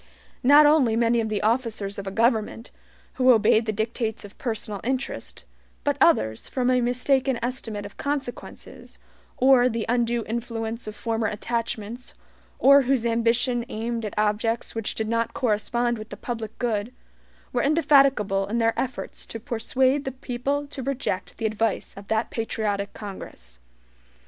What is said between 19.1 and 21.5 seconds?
to persuade the people to reject the